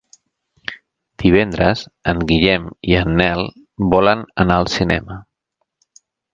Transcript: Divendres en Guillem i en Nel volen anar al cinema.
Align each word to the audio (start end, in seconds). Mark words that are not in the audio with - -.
Divendres 1.23 1.83
en 2.13 2.23
Guillem 2.33 2.67
i 2.93 2.97
en 3.03 3.13
Nel 3.21 3.45
volen 3.95 4.27
anar 4.47 4.61
al 4.65 4.75
cinema. 4.81 5.23